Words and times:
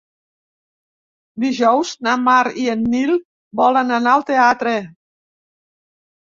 Dijous 1.43 1.91
na 2.07 2.15
Mar 2.21 2.39
i 2.63 2.65
en 2.75 2.81
Nil 2.95 3.13
volen 3.61 3.95
anar 3.99 4.15
al 4.21 4.27
teatre. 4.31 4.75